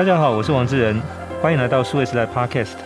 [0.00, 0.98] 大家好，我是王志仁，
[1.42, 2.78] 欢迎来到数位时代 Podcast。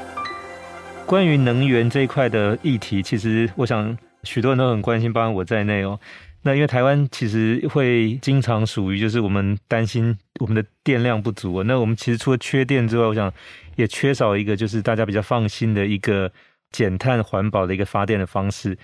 [1.06, 5.96] 关于能源这一块的议题，其实我想许多人都很关心，包括我在内哦。
[6.42, 13.32] 那因为台湾其实会经常属于就是我们担心我们的电量不足，那我们其实除了缺电之外，我想
[13.76, 16.28] 也缺少一个就是大家比较放心的一个
[16.72, 18.76] 减碳环保的一个发电的方式。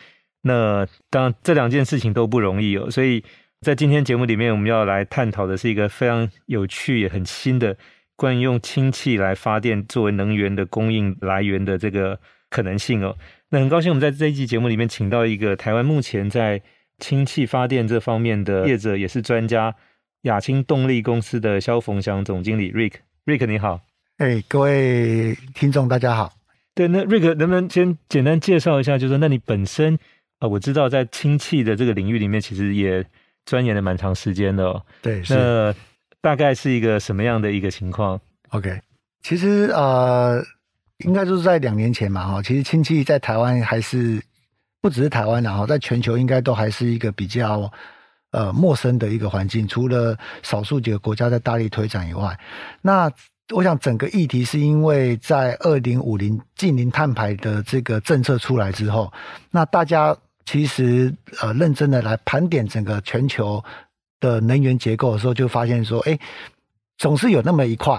[0.42, 3.24] 那当然这两件事情都不容易哦，所以
[3.60, 7.76] 在今天节目里面，我们要来探讨的是一个非常有趣也很新的。
[8.20, 12.20] 关于用氢气来发电作为能源的供应来源的这个
[12.50, 13.16] 可能性哦，
[13.48, 16.60] 那很高兴我们在这一期节目里面请到一个台湾目前在
[16.98, 19.74] 氢气发电这方面的业者，也是专家，
[20.24, 22.92] 亚氢动力公司的萧逢祥总经理 Rick。
[23.24, 23.80] Rick 你好，
[24.18, 26.30] 哎，各位听众大家好。
[26.74, 29.98] 对，那 Rick 能不能先简单介绍一下，就是说那你本身
[30.40, 33.02] 啊，我知道在氢气的这个领域里面，其实也
[33.46, 34.84] 钻研了蛮长时间的哦。
[35.00, 35.74] 对，那。
[36.22, 38.80] 大概是一个什么样的一个情况？OK，
[39.22, 40.42] 其实呃，
[40.98, 44.22] 应该就是在两年前嘛，哈，其实氢气在台湾还是
[44.82, 47.72] 不只是台湾，然后在全球应该都还是一个比较
[48.32, 52.38] 呃陌生的一个环境，除了少数几个国家在大力推展以外，
[52.82, 53.10] 那
[53.54, 59.10] 我想整个议题是因为在二零五零近零碳排的这个政策出来之后，
[59.50, 63.64] 那大家其实呃认真的来盘点整个全球。
[64.20, 66.18] 的能源结构的时候，就发现说，哎，
[66.98, 67.94] 总是有那么一块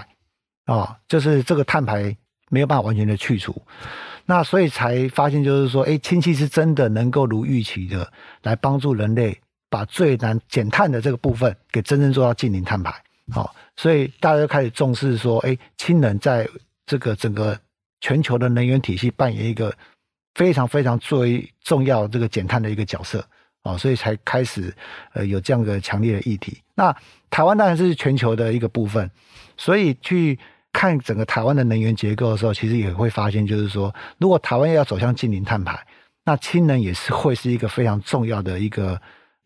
[0.64, 2.16] 啊、哦，就是这个碳排
[2.48, 3.60] 没有办法完全的去除，
[4.24, 8.10] 那所以才发现，就是说，哎，氢气是真的能够如预期的
[8.42, 9.36] 来帮助人类
[9.68, 12.94] 把最难减碳的这个部分给真正做到近零碳排。
[13.30, 16.48] 好、哦，所以大家就开始重视说，哎，氢能在
[16.86, 17.58] 这个整个
[18.00, 19.74] 全球的能源体系扮演一个
[20.34, 23.24] 非常非常最重要这个减碳的一个角色。
[23.62, 24.74] 哦，所以才开始，
[25.14, 26.58] 呃，有这样一个强烈的议题。
[26.74, 26.94] 那
[27.30, 29.08] 台湾当然是全球的一个部分，
[29.56, 30.38] 所以去
[30.72, 35.78] 看整个台湾的能源结构的时候，其实也会发现，就是说，如果台湾要走向近零碳排，
[36.24, 39.00] 那氢能也是会是一个非常重要的一个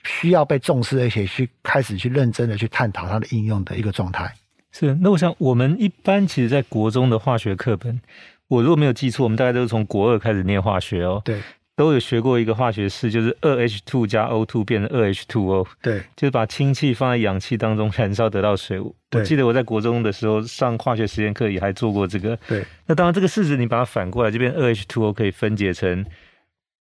[0.05, 4.32] 需要被重视，而且去开始去认真的去探讨它的应用的一个状态。
[4.72, 8.00] 是，那我想我们一般其实，在国中的化学课本，
[8.49, 11.21] 我如果没有记错，我们大概都是从国二开始念化学哦。
[11.25, 11.41] 对。
[11.76, 18.81] 都有学过一个化学式，就是二 H two 加 O two 变成二 H two O，对，就是把氢气放在氧气当中燃烧得到水。
[18.81, 22.34] 我记得我在国中的时候上化学实验课也还做过这个。
[22.48, 26.04] 对，那当然这个式子你把它反过来，这边二 H two O 可以分解成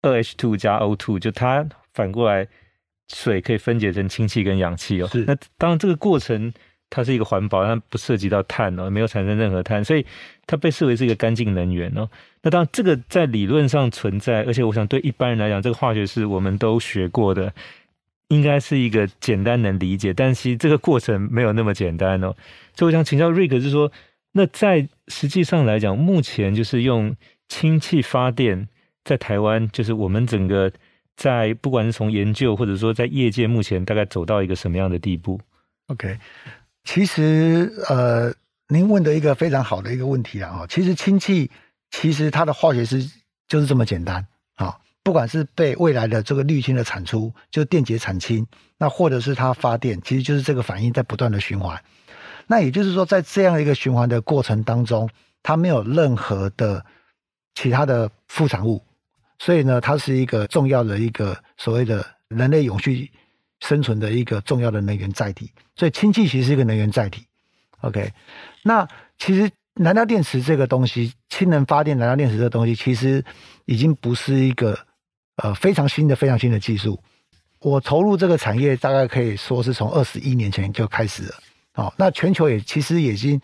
[0.01, 2.47] 二 H two 加 O two，就它反过来
[3.13, 5.07] 水可以分解成氢气跟氧气哦。
[5.07, 6.53] 是，那当然这个过程。
[6.89, 10.05] 它是一个环保，但不涉及到碳哦，没有产生任何碳，所以
[10.47, 12.09] 它被视为是一个干净能源哦。
[12.41, 17.53] 那当然，这个在理论上存在，而且我想对一般人来讲，这个化学是我们都学过的，
[18.29, 20.13] 应该是一个简单能理解。
[20.13, 22.33] 但其实这个过程没有那么简单哦。
[22.75, 23.91] 所以我想请教 Rick，是说，
[24.31, 27.16] 那在实际上来讲，目前就是用
[27.49, 28.67] 氢气发电，
[29.03, 30.72] 在台湾，就是我们整个
[31.17, 35.41] 在不管是从研究或者说在业界，目前大概走到一个什么样的地步
[35.88, 36.17] ？OK。
[36.84, 38.34] 其实，呃，
[38.67, 41.51] 您问的一个非常好的一个问题啊，其实氢气
[41.91, 43.07] 其实它的化学式
[43.47, 44.25] 就是这么简单
[44.56, 44.78] 啊。
[45.03, 48.45] 不管是被未来的这个滤氢的产出，就电解产氢，
[48.78, 51.81] 那或者是它发电，其实就是这个反应在不断的循环。
[52.47, 55.09] 那也就是说，在这样一个循环的过程当中，
[55.44, 56.85] 它没有任何的
[57.56, 58.84] 其他的副产物，
[59.38, 63.11] 所以呢，它是一个重要的一个所谓的人类永续。
[63.59, 67.25] 生存的一个重要的能源载体，所以氢气其实是一个能源载体。
[67.81, 68.12] OK，
[68.64, 68.88] 那
[69.18, 73.24] 其实燃料电池这个东西，氢能发电燃料电池这个东西，其实
[73.66, 74.78] 已经不是一个
[75.38, 76.97] 呃非常新的、非常新的技术。
[77.59, 81.36] 我投入这个产业，大概可以说是从二十一年前就开始了。
[81.76, 83.40] 哦，那全球也其实已经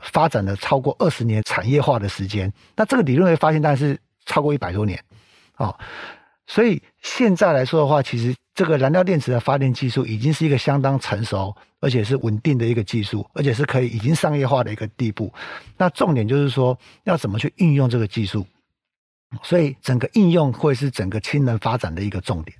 [0.00, 2.52] 发展了超过二十年产业化的时间。
[2.76, 5.02] 那这个理论会发现，但是超过一百多年。
[5.56, 5.76] 哦，
[6.46, 8.34] 所以现在来说的话，其实。
[8.60, 15.32] 这个燃料电池的发电技术已经是一个相当成熟，而且是稳定的一个技术，而且是可以已经商业化的一个地步。
[15.78, 18.46] 那重点就是说，要怎么去运用这个技术？
[19.42, 22.54] 所以整个应用会是整个氢能发展的一个重点。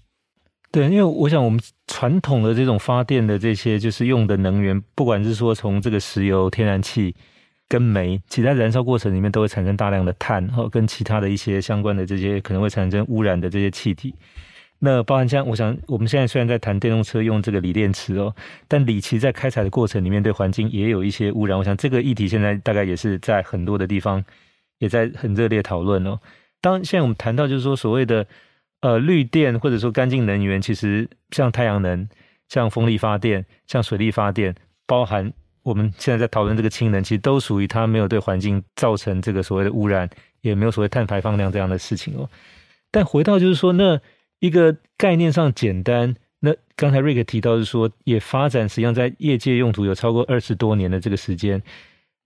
[0.72, 7.14] 对，因为我想我们传统的这种发电的这些就是用的能源，不管是说从这个石油、天然气
[7.68, 14.14] 跟煤，其他燃烧过程里面都会产生大量的碳，和跟其他的一些相关的这些可能会产生污染的这些气体。
[14.82, 18.34] 那包含像，我想我们现在虽然在谈电动车用这个锂电池哦，
[18.66, 21.58] 但锂其实在开采的过程里面对环境也有一些污染。
[21.58, 24.24] 我想这个议题现在大概也是在很多的地方
[24.78, 26.18] 也在很热烈讨论哦。
[26.62, 28.26] 当现在我们谈到就是说所谓的
[28.80, 32.08] 呃绿电或者说干净能源，其实像太阳能、
[32.48, 34.54] 像风力发电、像水力发电，
[34.86, 35.30] 包含
[35.62, 40.08] 我们现在在讨论这个氢能，其实都属于它没有对环境造成这个所谓的污染，
[40.40, 42.26] 也没有所谓碳排放量这样的事情哦。
[42.90, 44.00] 但回到就是说，那
[44.40, 51.62] 一个概念上简单，那刚才瑞克提到是说，也发展实际上在业界用途有超过二十多年的这个时间。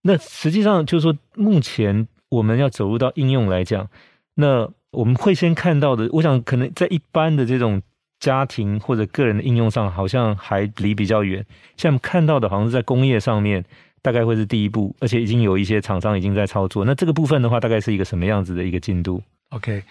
[0.02, 3.90] 那实际上就是说，目前我们要走入到应用来讲，
[4.36, 7.82] 那我们会先看到的，我想可能在一般的这种。
[8.20, 11.44] 家庭或者个人的应用上，好像还离比较远。
[11.76, 13.62] 像我们看到的，好像是在工业上面，
[14.00, 16.86] 大概会是第一步，而且已经有一些厂商已经在操作。
[16.86, 19.20] 那这个部分的话，大概是一个什么样子的一个进度
[19.50, 19.82] ？OK，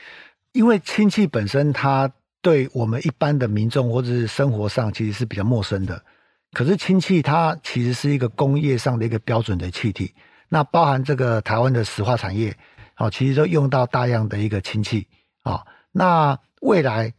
[0.54, 2.12] 因为氢气本身，它
[2.42, 6.02] 对我们一般的民众或者是生活上其实是比较陌生的。
[6.54, 10.14] 可是氢气它其实是一个工业上的一个标准的气体。
[10.48, 12.56] 那包含这个台湾的石化产业，
[12.94, 15.08] 好，其实都用到大量的一个氢气
[15.42, 15.66] 啊。
[15.92, 17.14] 那未来。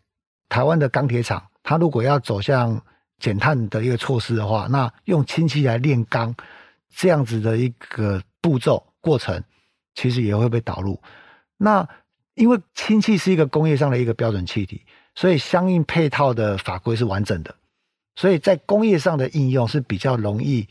[0.46, 2.80] 台湾的钢铁厂，它如果要走向
[3.18, 6.32] 减碳的一个措施的话，那用氢气来炼钢
[6.94, 9.42] 这样子的一个步骤过程，
[9.96, 11.00] 其实也会被导入。
[11.56, 11.88] 那
[12.34, 14.82] 因为氢气是一个工业上的一个标准气体，
[15.14, 17.54] 所以相应配套的法规是完整的，
[18.16, 20.66] 所以在工业上的应用是比较容易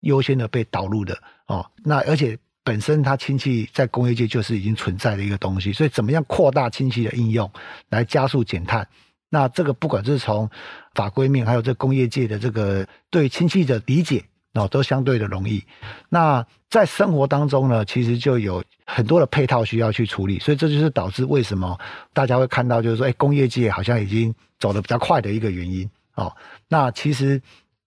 [0.00, 1.70] 优先的被导入的哦。
[1.84, 7.50] 那而且本身它氢气在工业界就是已经存在的一个东西，所以怎么样扩大氢气的应用
[7.88, 8.86] 来加速减碳？
[9.30, 10.48] 那这个不管是从
[10.94, 14.24] 法规面，还有这工业界的这个对氢气的理解
[14.54, 15.62] 哦，都相对的容易。
[16.08, 21.78] 那在生活当中呢，其实就有很多的配套需要去处理，所以这就是导致为什么
[22.12, 26.34] 大家会看到，就是说，哎，工业界好像已经走得比较快的一个原因哦。
[26.68, 27.40] 那其实，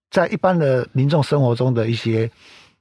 [0.09, 2.29] 在一般的民众生活中的一些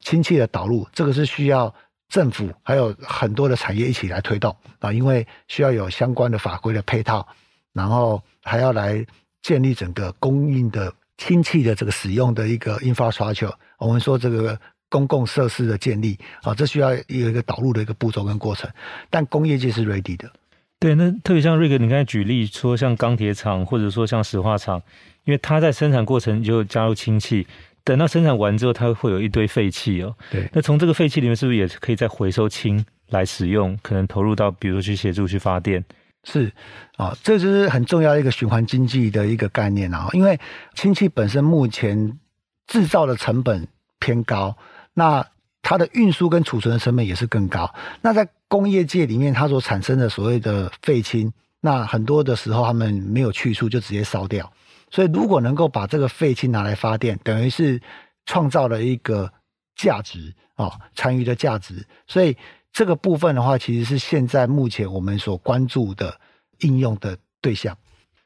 [0.01, 1.75] 氢气的导入，这个是需要
[2.09, 7.27] 政府还有很多的产业一起来推动啊，因为需要有相关的法规的配套，
[7.73, 8.23] 然后。
[8.43, 9.05] 还要来
[9.43, 10.91] 建立整个供应的
[11.21, 14.59] 氢气的这个使用的一个 infrastructure，我们说这个
[14.89, 18.69] 公共设施的建立啊，这需要有一个导入的一个步骤跟过程。
[19.11, 20.31] 但工业界是 ready 的。
[20.79, 24.81] 对，那特别像瑞哥，你刚才举例说，像钢铁厂或者说像石化厂，
[25.25, 27.47] 因为它在生产过程就加入氢气，
[27.85, 30.17] 等到生产完之后，它会有一堆废气哦。
[30.31, 30.49] 对。
[30.55, 33.79] 那从这个废气里面，是不是也可以再回收氢来使用？
[33.83, 35.85] 可能投入到，比如说去协助去发电。
[36.23, 36.53] 是
[36.97, 40.09] 啊，这就是很重要的一个循环经济的一个概念啊。
[40.13, 40.39] 因为
[40.75, 42.19] 氢气本身目前
[42.67, 43.67] 制造的成本
[43.99, 44.55] 偏高，
[44.93, 45.27] 那
[45.63, 47.75] 它的运输跟储存的成本也是更高。
[48.03, 54.53] 那在工业界里面，它所产生的所谓的废氢，那很多的时候他们没有去处，就直接烧掉。
[54.91, 57.81] 所以如果能够把这个废氢拿来发电，等于是
[58.27, 59.33] 创造了一个
[59.75, 61.87] 价值啊，残余的价值。
[62.07, 62.37] 所以。
[62.73, 66.19] 这个部分的话，其实是现在目前我们所关注的
[66.61, 67.77] 应用的对象。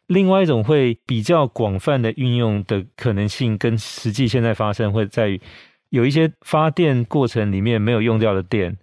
[0.06, 5.40] 另外一种会比较广泛的运用的可能性，跟实际现在发生会在于，
[5.88, 8.76] 有一些发电过程里面没有用掉的电，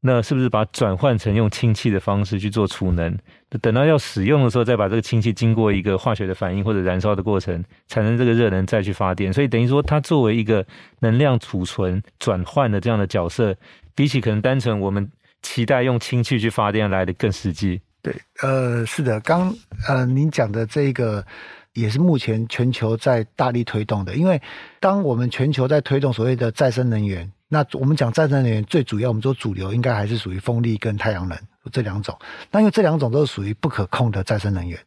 [0.00, 3.16] 那是不是把转换成用氢气的方式去做储能？
[3.62, 9.32] 等到要使用的时候，再把这个氢气经过一个化学的反应或者燃烧的过程，产生这个热能再去发电。
[9.32, 10.66] 所以等于说，它作为一个
[10.98, 13.56] 能量储存转换的这样的角色。
[13.94, 15.10] 比起可能单纯我们
[15.42, 17.80] 期待用氢气去发电来的更实际。
[18.02, 19.54] 对，呃，是的，刚
[19.88, 21.24] 呃您讲的这个
[21.72, 24.14] 也是目前全球在大力推动的。
[24.14, 24.40] 因为
[24.80, 31.38] 当我们全球在推动所谓的再生能源，那我们讲再生能源最主要，我们说主流应该还是属于风力跟太阳能
[31.72, 32.18] 这两种。
[32.50, 34.78] 那因为这两种都是属于不可控的再生能源，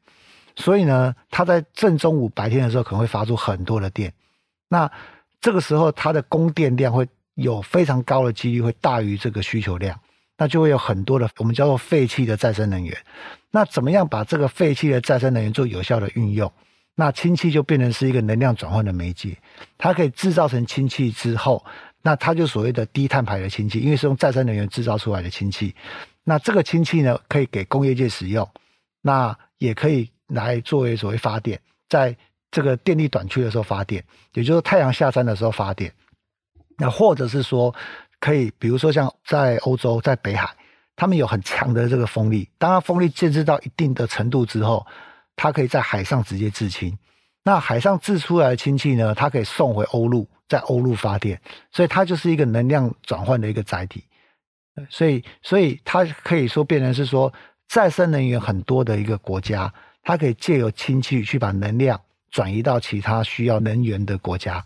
[0.56, 4.14] 所以呢，它在正中午白天的时候可能会发出很多的电。
[4.68, 4.92] 那
[5.42, 7.08] 这个时候它的供电量会。
[7.38, 10.00] 有非常高的几率会大于这个需求量，
[10.38, 12.98] 那就会有很多的我们叫做废弃的再生能源。
[13.52, 16.52] 那怎么样把这个废弃的再生能源做有效的运用？
[16.96, 19.38] 那氢气就变成是一个能量转换的媒介，
[19.78, 21.64] 它可以制造成氢气之后，
[22.02, 25.76] 那它就所谓的低碳排的氢气，因为是用再生能源制造出来的氢气。
[26.24, 28.50] 那这个氢气呢，可以给工业界使用，
[29.04, 32.18] 那也可以来作为所谓发电，在
[32.50, 34.04] 这个电力短缺的时候发电，
[34.34, 35.94] 也就是太阳下山的时候发电。
[36.78, 37.74] 那或者是说，
[38.20, 40.56] 可以比如说像在欧洲，在北海，
[40.96, 42.48] 他们有很强的这个风力。
[42.58, 44.86] 当它风力建设到一定的程度之后，
[45.36, 46.98] 它可以在海上直接制氢。
[47.44, 51.42] 那海上制出来的氢气呢，它可以送回欧陆，在欧陆发电。
[51.72, 54.04] 所以它就是一个能量转换的一个载体。
[54.90, 57.34] 所以，所以它可以说变成是说，
[57.68, 64.64] 再生能源很多的一个国家，它可以借由氢气去把能量转移到其他需要能源的国家。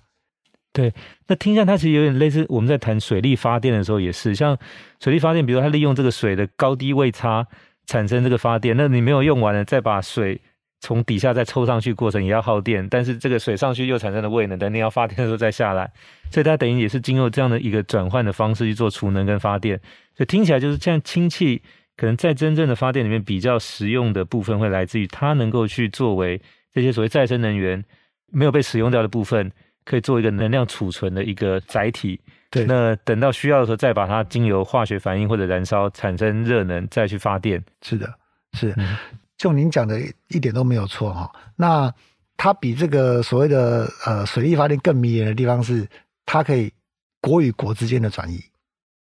[0.74, 0.94] 对，
[1.28, 4.58] 那听下它其实有点类似我们在谈水力发电的时候也是，像
[5.02, 7.46] 水力发电，比如它利用这个水的高低位差
[7.86, 10.40] 产生这个发电，那你没有用完了，再把水
[10.80, 15.92] 从底下再抽上去过程也要耗电，但是这个水上去又产生了位能，等你要发电的时候再下来，
[16.32, 19.78] 所以它等于也是经过这样的一个转换的方式去做储能跟发电。
[20.16, 21.62] 所以听起来就是像氢气，
[21.98, 26.42] 可能在真正的发电里面比较实用的部分会来自于它能够去作为
[26.74, 27.84] 这些所谓再生能源
[28.32, 29.52] 没有被使用掉的部分，
[29.86, 32.20] 可以做一个能量储存的一个载体。
[32.50, 37.64] 对，那等到需要的时候再把它经由化学反应或者燃烧产生热能再去发电。
[37.82, 38.14] 是的，
[38.54, 38.74] 是。
[38.78, 38.98] 嗯
[39.38, 41.92] 就您讲的一点都没有错哈，那
[42.38, 45.88] 它比这个所谓的呃水力发电更迷人的地方是，
[46.28, 46.72] 它可以
[47.20, 48.40] 国与国之间的转移，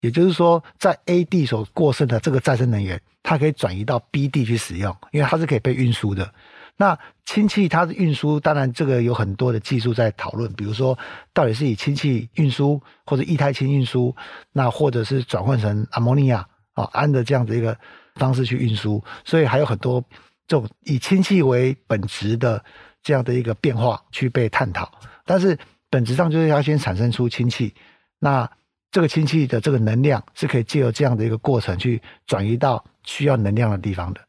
[0.00, 6.32] 也就是说，在 A 地所过剩的这个再生能源，它可以转移到 B 地去使用，因为它是可以被运输的。
[6.80, 10.99] 那氢气它的运输，当然这个有很多的技术在讨论，比如说
[11.34, 14.16] 到底是以氢气运输，或者液态氢运输，
[14.50, 17.76] 那或者是转换成阿摩尼亚啊氨的这样的一个
[18.14, 20.02] 方式去运输，所以还有很多。
[20.49, 22.64] 这种以氢气为本质的
[23.04, 24.90] 这样的一个变化去被探讨，
[25.25, 25.56] 但是
[25.88, 27.72] 本质上就是要先产生出氢气，
[28.18, 28.50] 那
[28.90, 34.20] 这个氢气的这个能量是可以借由这样的一个过程去转移到需要能量的地方的。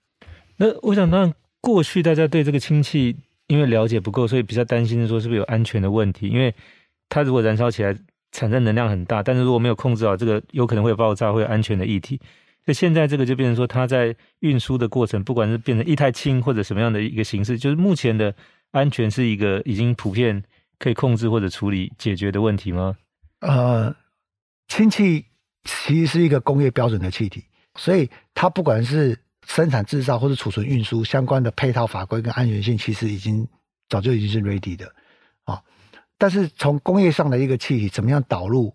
[0.58, 3.16] 那我想，当然过去大家对这个氢气
[3.48, 6.54] 因为了解不够，所以比较担心说是不是有安全的问题，因为
[7.08, 7.96] 它如果燃烧起来
[8.32, 12.20] 产生能量很大，但是如果没有控制好，这个有可能会有爆炸，会有安全的议题。
[12.66, 18.34] 那现在这个就变成说，它在运输的过程，不管是变成液态氢或者什么样的一个形式，就是目前的
[18.72, 20.44] 安全是一个已经普遍
[20.80, 22.96] 可以控制或者处理解决的问题吗？
[23.40, 23.94] 呃，
[24.68, 25.26] 氢气
[25.64, 27.44] 其实是一个工业标准的气体，
[27.76, 29.18] 所以它不管是
[29.48, 33.48] 生产制造或者储存运输相关的配套法规跟安全性，其实已经
[33.90, 34.94] 早就已经是 ready 的
[35.44, 35.62] 啊。
[36.18, 38.74] 但是从工业上的一个气体怎么样导入？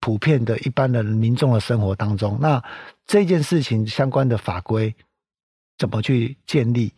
[0.00, 2.62] 普遍的一般的民众的生活当中，那
[3.04, 4.94] 这件事情相关的法规
[5.76, 6.92] 怎么去建立？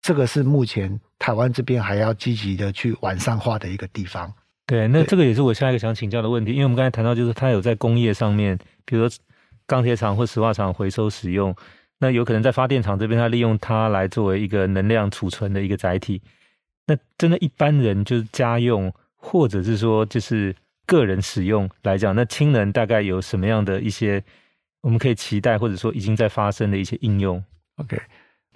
[0.00, 4.32] 这个是目前台湾这边还要积极的去完善化的一个地方。
[4.66, 9.18] 对，那这个也是我下一个想请教的问题，因为我们刚才谈到，就是它有在工业上面，比如说
[9.66, 11.54] 钢铁厂或石化厂回收使用，
[12.02, 16.20] 那有可能在发电厂这边，它利用它来作为一个能量储存的一个载体。
[16.86, 20.54] 那真的，一般人就是家用，或者是说就是。
[20.84, 24.22] 个人使用来讲，那氢能大概有什么样的一些
[24.82, 27.42] 我们可以期待，或者说已经在发生的一些应用
[27.76, 27.96] ？OK，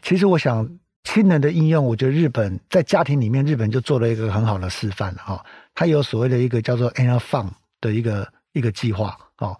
[0.03, 0.69] 其实我想
[1.05, 5.47] 氢能的应用，我觉得日本在家庭里面，日本就做了一个很好的示范了哈。
[5.73, 9.59] 它有所谓的一个叫做 Enerfund 的一个一个计划哦。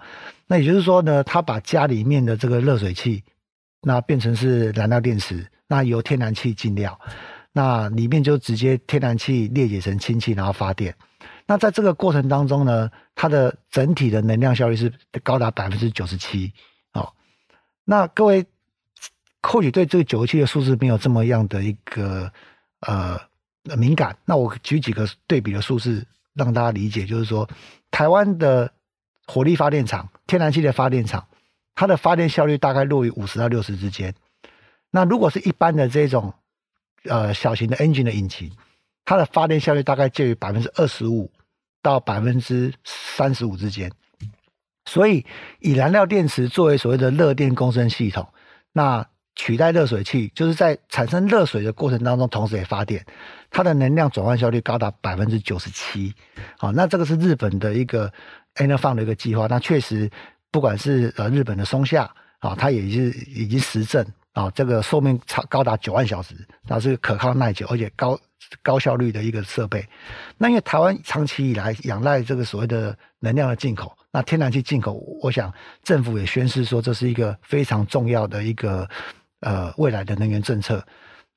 [0.49, 3.23] 那也就是说呢，它把家里面的这个热水器，
[3.83, 6.99] 那变成是燃料电池，那由天然气进料，
[7.53, 10.95] 那里面就直接天然气裂解成氢气，然后发电。
[11.47, 14.93] 那在这个过程当中呢，它的整体的能量效率是
[15.23, 16.53] 高达百分之九十七
[16.93, 17.09] 哦。
[17.85, 18.45] 那各位
[19.43, 22.33] 或许对这个九十七的数字没有这么样的一个
[22.81, 23.17] 呃
[23.77, 26.05] 敏感，那我举几个对比的数字
[26.35, 27.49] 让大家理解，就是说
[27.93, 28.73] 台湾的
[29.27, 31.25] 火力发电厂、天然气的发电厂，
[31.77, 34.13] 它的发电效率大概落于五十到六十之间。
[34.91, 36.35] 那如果是一般的这种
[37.05, 38.51] 呃小型的 engine 的引擎，
[39.05, 41.31] 它的发电效率大概介于百分之二十五。
[41.83, 43.93] 到百分之三十五之间，
[44.87, 45.25] 所以
[45.61, 48.27] 以燃料电池作为所谓的热电共生系统，
[48.73, 49.07] 那
[49.37, 53.07] 取代热水器，就是在产生热水的过程当中，同时也发电，
[53.51, 56.13] 它的能量转换效率高达百分之九十七。
[56.59, 58.07] 好，那这个是日本的一个
[58.57, 60.11] e n e r f o n 的一个计划，那确实
[60.51, 66.35] 不管是呃日本的松下啊，它也是已经实证啊，这个寿命超高达九万小时，
[66.69, 68.19] 那是可靠耐久，而且高。
[68.63, 69.85] 高效率的一个设备，
[70.39, 78.89] 那因为台湾长期以来仰赖这个所谓的能量的进口，那天然气进口，我想政府也宣示说，这是一个非常重要的一个
[79.41, 80.87] 呃未来的能源政策。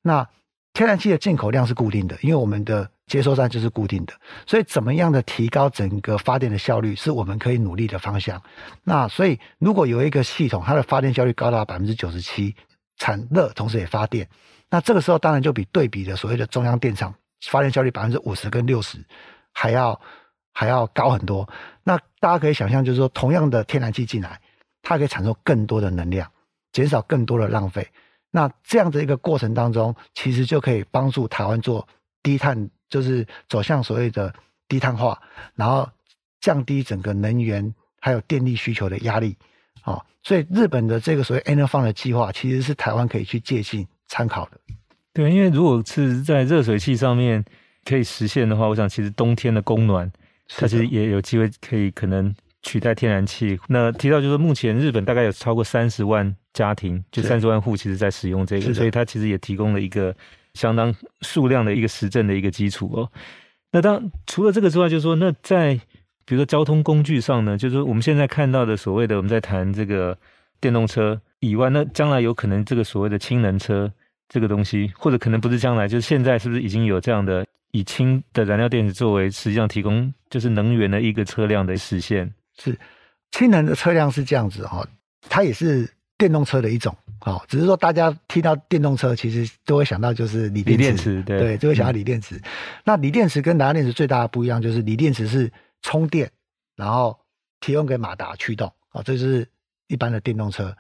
[0.03, 0.27] 那
[0.73, 4.13] 天然气的进口量是固定的，因为我们的接收站就是固定的，
[4.45, 8.41] 所以怎么样的提高整个发电的效率，是我们可以努力的方向。
[8.83, 12.55] 那所以如果有一个系统，它的发电效率高达百分之九十七，
[12.97, 14.25] 产热同时也发电。
[14.69, 17.13] 那这个时候当然就比对比的所谓的中央电厂
[17.47, 19.03] 发电效率百分之五十跟六十
[19.51, 19.99] 还要
[20.53, 21.49] 还要高很多。
[21.83, 24.39] 那大家可以想象，就是说同样的天然气进来，
[24.83, 26.31] 它可以产生更多的能量，
[26.71, 27.87] 减少更多的浪费。
[28.31, 31.87] 那这样的一个过程当中，其实就可以帮助台湾做
[32.21, 34.33] 低碳，就是走向所谓的
[34.67, 35.21] 低碳化，
[35.55, 35.89] 然后
[36.41, 39.35] 降低整个能源还有电力需求的压力。
[39.81, 43.87] 啊，所以日本的这个所谓 Enerfund 的计划，其实是台湾可以去借鉴。
[44.11, 44.59] 参考的，
[45.13, 47.45] 对，因为如果是在热水器上面
[47.85, 50.11] 可以实现的话，我想其实冬天的供暖，
[50.47, 53.59] 它其实也有机会可以可能取代天然气。
[53.67, 60.11] 那提到就是目前日本大概有超过三十万家庭，就三十万户，其实在使用这个，所以它其实也提供了一个
[60.59, 63.09] 相当数量的一个实证的一个基础哦。
[63.71, 65.73] 那当除了这个之外，就是说，那在
[66.25, 70.17] 比如说交通工具上呢，就是说我们现在看到的所谓的我们在谈这个
[70.59, 73.89] 电动车以外，那将来有可能这个所谓的氢能车
[74.27, 82.29] 这个东西，或者可能不是将来，就是现在是不是已经有这样的以氢的燃料电池作为实际上提供就是能源的一个车辆的实现？
[82.57, 82.77] 是
[83.31, 84.85] 氢能的车辆是这样子哈，
[85.29, 85.89] 它也是。
[86.19, 92.35] 电动车的一种，好，只是说大家听到电动车，其实都会想到就是锂电池，电池对，对，就会想到锂电池。
[92.37, 92.43] 嗯、
[92.85, 96.31] 那锂电池跟燃料电池最大的不一样，就是锂电池是充电，
[96.75, 97.19] 然后
[97.59, 99.47] 提供给马达驱动，哦，这是
[99.87, 100.75] 一般的电动车。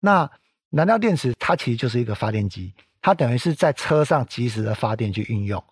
[0.00, 0.30] 那
[0.70, 2.72] 燃料电池它其实就是一个发电机，
[3.02, 5.62] 它等于是在车上及时的发电去运用。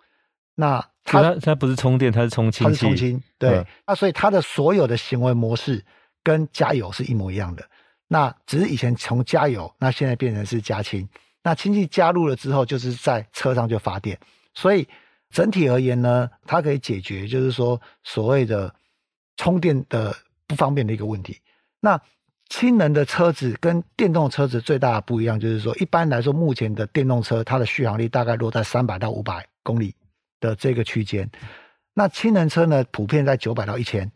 [0.55, 3.51] 那它它，它不是充电，它是充氢，它是充氢，对。
[3.57, 5.83] 嗯、那所以它的所有的行为模式
[6.23, 7.67] 跟加油是一模一样的。
[8.13, 11.09] 那只是以前从加油，那现在变成是加氢。
[11.43, 14.19] 那氢气加入了之后，就是在车上就发电。
[14.53, 14.87] 所以
[15.31, 18.71] 整体而言呢，它可以解决就是说所谓的
[19.39, 20.15] 充电的
[20.47, 21.39] 不方便的一个问题。
[21.81, 21.99] 那
[22.51, 29.95] 氢能的车子跟电动车子最大的不一样，就是说一般来说，目前的电动车它的续航力大概落在三百到五百公里
[30.39, 31.27] 的这个区间。
[31.95, 34.13] 那氢能车呢，普遍在九百到一千。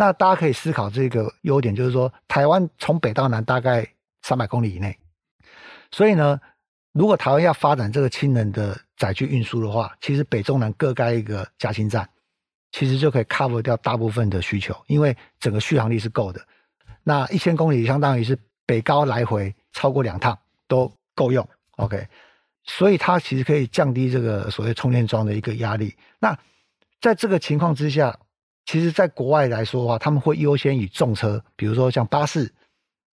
[0.00, 3.84] 那大家可以思考这个优点，就是说台湾从北到南大概
[4.22, 4.96] 三百公里以内，
[5.90, 6.40] 所以呢，
[6.92, 12.08] 如果台湾要发展这个氢能的载具运输的话，其实北中南各盖一个加氢站，
[12.70, 16.40] 其实就可以 cover 掉大部分的需求，因为整个续航力是够的。
[17.02, 20.38] 那一千公里相当于是北高来回超过两趟
[20.68, 21.44] 都够用
[21.78, 22.06] ，OK，
[22.62, 25.92] 所以它其实可以降低这个所谓充电桩的一个压力。
[26.20, 26.38] 那
[27.00, 28.16] 在这个情况之下。
[28.68, 32.52] 其实，在国外来说的话，他们会优先以重车，比如说像巴士、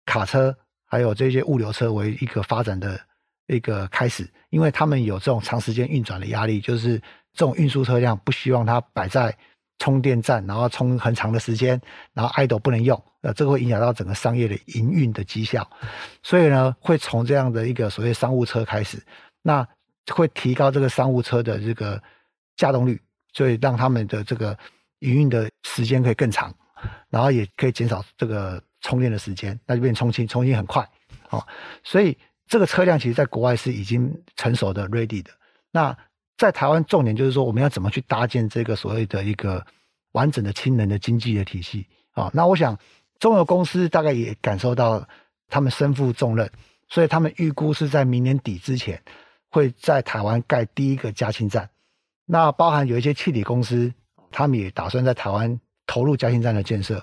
[0.06, 0.54] 卡车，
[0.86, 3.00] 还有这些物流车为一个发展的
[3.48, 6.98] 一个开始，因为他们有这种长时间运转的压力，就是
[7.32, 9.34] 这种运输车辆不希望它摆在
[9.80, 11.80] 充电站，然后充很长的时间，
[12.12, 15.66] 然后 idle 不能用，呃，这个会影响到整个商业的营运的绩效，
[16.22, 19.02] 所以呢，会从这样的一个所谓商务车开始，
[19.42, 19.66] 那
[20.14, 22.04] 会提高这个商务车的这个
[22.58, 24.58] 稼动率，所以让他们的这个。
[25.00, 26.54] 营运的时间可以更长，
[27.10, 30.88] 然后也可以减少这个充电的时间，那就变充氢，充氢很快，
[31.30, 31.46] 哦，
[31.84, 35.32] 所以这个车辆其实在国外是已经成熟的 ready 的。
[35.72, 35.96] 那
[36.38, 39.66] 在台湾重点就是说，我们要怎么去搭建这个所谓的一个
[40.14, 42.32] 完整的氢能的经济的体系啊？
[42.34, 42.78] 那我想
[43.20, 45.08] 中油公司大概也感受到
[45.48, 46.50] 他们身负重任，
[46.90, 49.02] 所以他们预估是在明年底之前
[49.50, 51.70] 会在台湾盖第一个加氢站。
[52.26, 53.94] 那包含有一些气体公司。
[54.36, 57.02] 他们也打算在台湾投入加氢站的建设。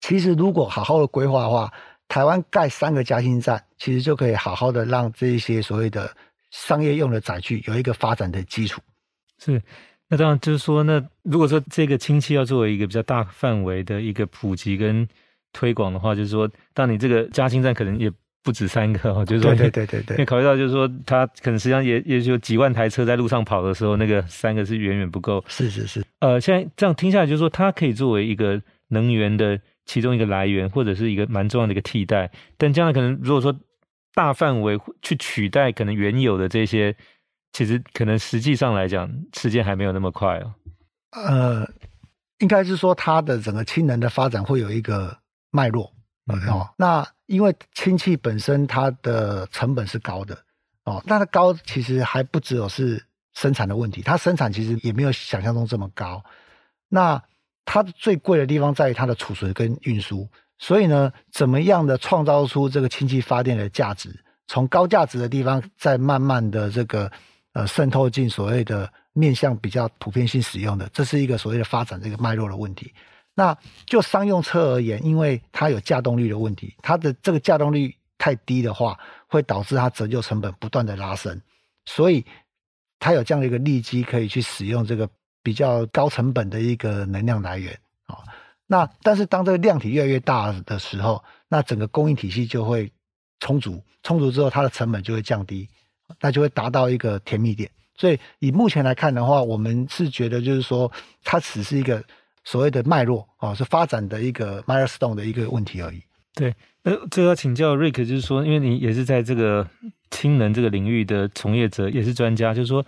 [0.00, 1.72] 其实，如果好好的规划的话，
[2.06, 6.16] 台湾盖三个加氢站，其实就可以好好的让这一些所谓的
[6.52, 8.80] 商业用的载具有一个发展的基础。
[9.38, 9.60] 是，
[10.06, 15.08] 那当然就是说，那如果说这个氢气要作为一个比较大范围的一个普及跟
[15.52, 18.12] 推广的话，就是说，当你这个加氢站可能也。
[18.48, 25.44] 不止三个哦，就是说，对对对对，因为考虑到就是说，它可能实际上也也就几万台车在路上跑的时候，那个三个是远远不够。
[25.48, 26.02] 是是是。
[26.20, 28.58] 呃，现在这样听下来，就是说，它可以作为一个
[28.88, 32.30] 能源的其中一个来源，或者是一个蛮重要的一个替代。
[32.56, 33.54] 但将来可能如果说
[34.14, 36.96] 大范围去取代可能原有的这些，
[37.52, 40.54] 其实可能实际上来讲，时间还没有那么快哦。
[41.12, 41.70] 呃，
[42.38, 45.18] 应该是说它的整个氢能的发展会有一个
[45.50, 45.92] 脉络。
[46.30, 50.36] 嗯哦，那因为氢气本身它的成本是高的
[50.84, 53.02] 哦，那它高其实还不只有是
[53.34, 56.24] 生产的问题，它生产其实也没有想象中这么高。
[56.88, 57.22] 那
[57.66, 67.12] 它最贵的地方在于它的储存跟运输，所以呢，怎么样的创造出这个氢气发电的价值，从高价值的地方再慢慢的这个
[67.52, 72.94] 呃渗透进所谓的面向比较普遍性使用的，这是一个所谓的发展这个脉络的问题。
[73.38, 78.98] 那就商用车而言，因为它有稼动率的问题，它的这个稼动率太低的话，
[79.28, 81.40] 会导致它折旧成本不断的拉升，
[81.86, 82.26] 所以
[82.98, 85.08] 它有这样的一个利基可以去使用这个
[85.40, 87.72] 比较高成本的一个能量来源
[88.06, 88.18] 啊。
[88.66, 92.92] 那但是当这个量体越来越大的时候，那整个供应体系就会
[93.38, 95.68] 充足，充足之后它的成本就会降低，
[96.20, 97.70] 那就会达到一个甜蜜点。
[97.94, 100.90] 所以以目前来看的话，我们是觉得就是说
[101.22, 102.02] 它只是一个。
[102.50, 106.02] 所谓的脉络啊，是发展的一个 milestone 的一个问题而已。
[106.34, 109.68] 对，那这个要请教 Rick，就是说，因为你也是在这个
[110.10, 112.82] 氢能这个领域的从业者，也是专家，就是说，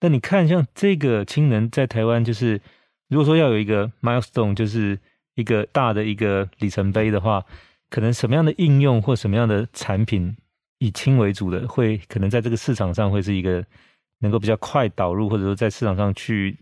[0.00, 2.60] 那你看像这个氢能在台湾，就是
[3.08, 4.98] 如果说要有一个 milestone，就是
[5.34, 7.42] 一个大的一个里程碑的话，
[7.88, 10.36] 可能什么样的应用或什么样的产品
[10.76, 13.64] 以氢为主的，会可能在这个市场上会是一个
[14.18, 16.58] 能够比较快导入，或者说在市场上去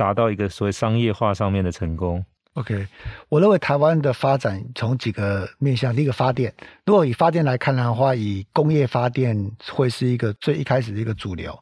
[0.00, 2.86] 达到一个所谓商业化上面的成功？OK，
[3.28, 6.50] 我认为台湾的发展从几个面向，第一个发电，
[6.86, 9.36] 如果以发电来看的话，以工业发电
[9.70, 11.56] 会是一个最一开始的一个主流。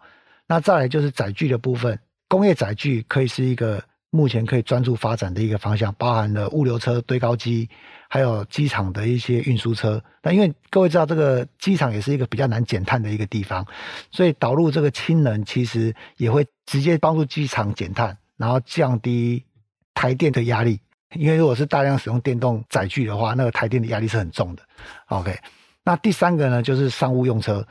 [0.46, 1.98] 那再来就是载具的部分，
[2.29, 7.68] 工业载具可以是一个目前可以专注发展的一个方向，包含了物流车、堆高机。
[8.11, 13.62] 还有机场的一些运输车，那因为各位知道，这个机场也是一个比较难减碳的一个地方，
[14.11, 19.44] 所以导入这个氢能，其实也会直接帮助机场减碳，然后降低
[19.92, 20.81] 台电的压力。
[21.14, 24.62] 因为如果是大量使用电动载具的话，那个台电的压力是很重的。
[25.09, 25.38] OK，
[25.85, 27.66] 那第三个呢，就是商务用车。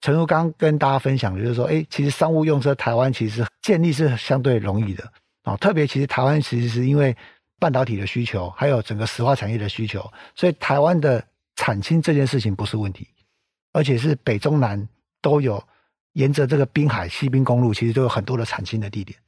[0.00, 5.04] 陈如刚跟大家分享的，就是说，哎，其实商务用车台湾其实建立是相对容易的
[5.42, 7.16] 啊，特别其实台湾其实是因为。
[7.60, 11.22] 半导体的需求，还有整个石化产业的需求，所以台湾的
[11.56, 13.06] 产氢这件事情不是问题，
[13.74, 14.88] 而且是北中南
[15.20, 15.62] 都有，
[16.14, 19.18] 沿着这个滨海西滨公路，其实都有很多的产氢的地点。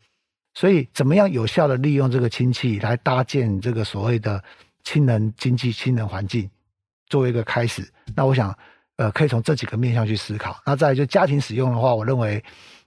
[0.55, 4.43] 所以，怎么样有效的利用这个氢气来搭建这个所谓的
[4.85, 6.51] 氢能经济、氢能环境，
[7.07, 7.87] 作为一个开始？
[8.15, 8.57] 那我想，
[8.97, 10.61] 呃，可以从这几个面向去思考。
[10.67, 12.43] 那再来就家庭使用的话，我认为，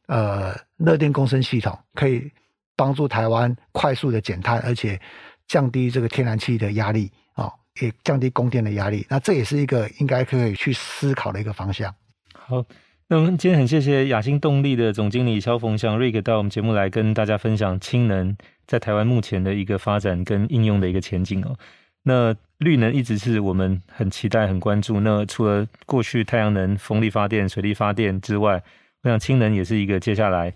[0.07, 2.31] 呃，热电共生系统可以
[2.75, 4.99] 帮助台湾快速的减碳，而且。
[5.47, 7.47] 降低这个天然气的压力啊，
[7.79, 9.05] 也降低供电的压力。
[9.07, 11.93] 那这也是一个应该可以去思考的一个方向。
[12.33, 12.65] 好，
[13.07, 21.55] 那我们今天很谢谢亚星动力的总经理萧逢祥 Rick 到我们节目来跟大家分享氢能在台湾目前的一个发展跟应用的一个前景哦。
[22.01, 24.99] 那绿能一直是我们很期待、很关注。
[25.01, 28.63] 那除了过去太阳能、风力发电、水力发电之外，
[29.03, 30.51] 我想氢能也是一个接下来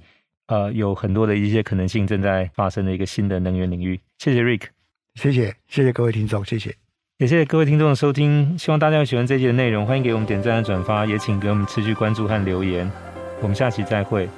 [0.47, 3.99] 呃有很多的一些可能性正在发生的一个新的能源领域。
[4.17, 4.63] 谢谢 Rick。
[5.13, 6.75] 谢谢，谢谢各位听众，谢谢，
[7.19, 8.57] 也谢谢各位听众的收听。
[8.57, 12.89] 希望大家喜欢这期的内容，欢迎给我们点赞和转发，也请给我们持续关注和留言。
[13.41, 14.29] 我们下期再会。